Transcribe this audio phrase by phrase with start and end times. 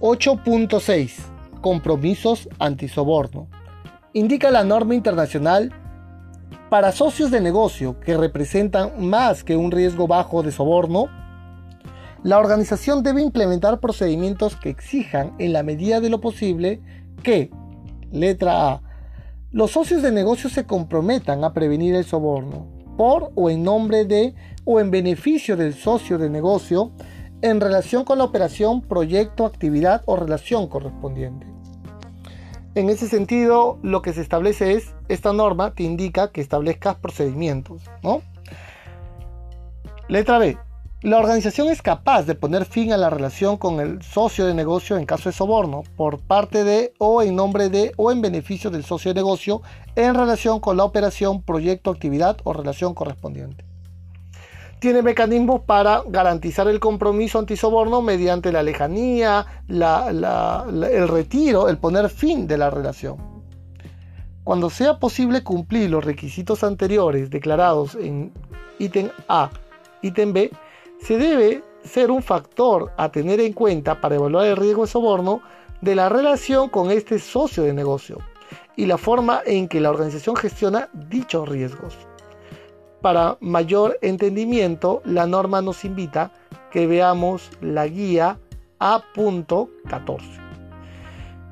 [0.00, 1.14] 8.6
[1.62, 3.48] Compromisos antisoborno.
[4.12, 5.72] Indica la norma internacional
[6.68, 11.06] para socios de negocio que representan más que un riesgo bajo de soborno,
[12.22, 16.80] la organización debe implementar procedimientos que exijan, en la medida de lo posible,
[17.22, 17.50] que,
[18.10, 18.82] letra A,
[19.50, 24.34] los socios de negocio se comprometan a prevenir el soborno, por o en nombre de
[24.64, 26.92] o en beneficio del socio de negocio,
[27.42, 31.46] en relación con la operación, proyecto, actividad o relación correspondiente.
[32.74, 37.82] En ese sentido, lo que se establece es, esta norma te indica que establezcas procedimientos,
[38.02, 38.20] ¿no?
[40.08, 40.58] Letra B.
[41.02, 44.96] La organización es capaz de poner fin a la relación con el socio de negocio
[44.96, 48.84] en caso de soborno por parte de o en nombre de o en beneficio del
[48.84, 49.62] socio de negocio
[49.94, 53.64] en relación con la operación, proyecto, actividad o relación correspondiente.
[54.78, 62.46] Tiene mecanismos para garantizar el compromiso antisoborno mediante la lejanía, el retiro, el poner fin
[62.46, 63.16] de la relación.
[64.44, 68.32] Cuando sea posible cumplir los requisitos anteriores declarados en
[68.78, 69.50] ítem A,
[70.02, 70.52] ítem B,
[71.00, 75.40] se debe ser un factor a tener en cuenta para evaluar el riesgo de soborno
[75.80, 78.18] de la relación con este socio de negocio
[78.76, 81.96] y la forma en que la organización gestiona dichos riesgos.
[83.06, 86.32] Para mayor entendimiento, la norma nos invita
[86.72, 88.40] que veamos la guía
[88.80, 90.22] A.14.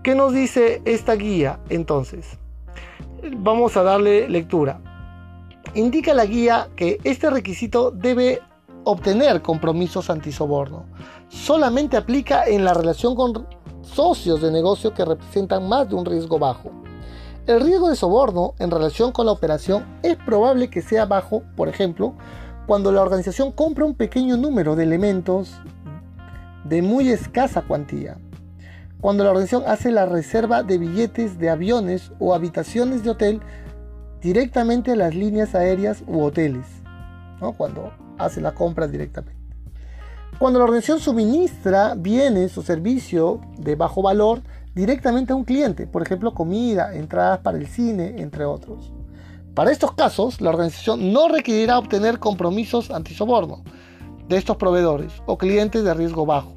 [0.03, 2.39] ¿Qué nos dice esta guía entonces?
[3.37, 4.81] Vamos a darle lectura.
[5.77, 8.41] Indica la guía que este requisito debe
[8.83, 10.87] obtener compromisos antisoborno.
[11.29, 13.47] Solamente aplica en la relación con
[13.81, 16.84] socios de negocio que representan más de un riesgo bajo.
[17.47, 21.69] El riesgo de soborno en relación con la operación es probable que sea bajo, por
[21.69, 22.15] ejemplo,
[22.67, 25.53] cuando la organización compra un pequeño número de elementos
[26.65, 28.17] de muy escasa cuantía.
[28.99, 33.43] Cuando la organización hace la reserva de billetes de aviones o habitaciones de hotel
[34.23, 36.65] directamente a las líneas aéreas u hoteles.
[37.43, 37.53] ¿no?
[37.53, 39.45] Cuando hace la compra directamente.
[40.39, 44.41] Cuando la organización suministra bienes o servicios de bajo valor
[44.75, 48.93] directamente a un cliente, por ejemplo comida, entradas para el cine, entre otros.
[49.55, 53.63] Para estos casos, la organización no requerirá obtener compromisos antisoborno
[54.29, 56.57] de estos proveedores o clientes de riesgo bajo.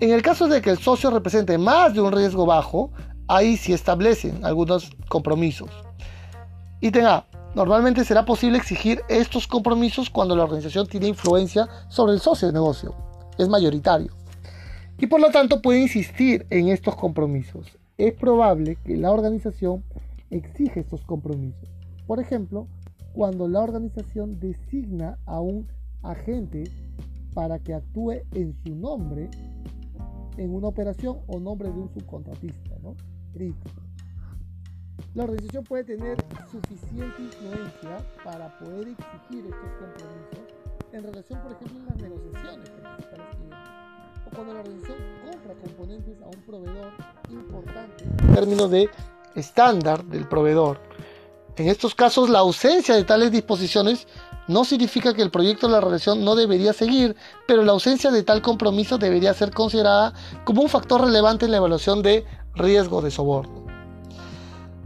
[0.00, 2.90] En el caso de que el socio represente más de un riesgo bajo,
[3.28, 5.70] ahí sí establecen algunos compromisos.
[6.80, 7.26] Ítem A.
[7.54, 12.54] Normalmente será posible exigir estos compromisos cuando la organización tiene influencia sobre el socio de
[12.54, 12.94] negocio,
[13.38, 14.12] es mayoritario,
[15.00, 17.78] y por lo tanto puede insistir en estos compromisos.
[17.96, 19.82] Es probable que la organización
[20.30, 21.68] exija estos compromisos.
[22.06, 22.66] Por ejemplo,
[23.14, 25.66] cuando la organización designa a un
[26.02, 26.64] agente
[27.34, 29.30] para que actúe en su nombre
[30.36, 32.94] en una operación o nombre de un subcontratista, ¿no?
[35.14, 36.16] La organización puede tener
[36.50, 40.60] suficiente influencia para poder exigir estos compromisos
[40.92, 43.79] en relación, por ejemplo, en las negociaciones o
[44.40, 44.96] cuando la organización
[45.30, 46.92] compra componentes a un proveedor
[47.28, 48.88] importante en términos de
[49.34, 50.80] estándar del proveedor.
[51.56, 54.06] En estos casos, la ausencia de tales disposiciones
[54.48, 58.22] no significa que el proyecto de la relación no debería seguir, pero la ausencia de
[58.22, 60.14] tal compromiso debería ser considerada
[60.46, 62.24] como un factor relevante en la evaluación de
[62.54, 63.66] riesgo de soborno.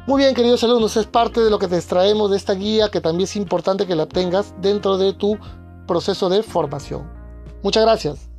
[0.09, 3.00] Muy bien, queridos alumnos, es parte de lo que te extraemos de esta guía que
[3.00, 5.38] también es importante que la tengas dentro de tu
[5.87, 7.09] proceso de formación.
[7.62, 8.33] Muchas gracias.